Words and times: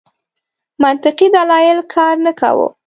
منطقي 0.83 1.27
دلایل 1.37 1.79
کار 1.93 2.15
نه 2.25 2.31
کاوه. 2.39 2.67